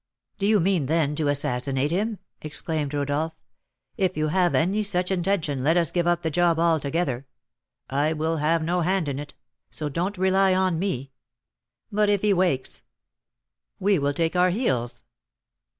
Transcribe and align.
"Do 0.39 0.47
you 0.47 0.59
mean, 0.59 0.87
then, 0.87 1.13
to 1.17 1.27
assassinate 1.27 1.91
him?" 1.91 2.17
exclaimed 2.41 2.91
Rodolph. 2.95 3.33
"If 3.97 4.17
you 4.17 4.29
have 4.29 4.55
any 4.55 4.81
such 4.81 5.11
intention, 5.11 5.61
let 5.63 5.77
us 5.77 5.91
give 5.91 6.07
up 6.07 6.23
the 6.23 6.31
job 6.31 6.57
altogether; 6.57 7.27
I 7.87 8.13
will 8.13 8.37
have 8.37 8.63
no 8.63 8.81
hand 8.81 9.07
in 9.07 9.19
it, 9.19 9.35
so 9.69 9.89
don't 9.89 10.17
rely 10.17 10.55
on 10.55 10.79
me" 10.79 11.11
"But 11.91 12.09
if 12.09 12.23
he 12.23 12.33
wakes?" 12.33 12.81
"We 13.79 13.99
will 13.99 14.15
take 14.15 14.33
to 14.33 14.39
our 14.39 14.49
heels." 14.49 15.03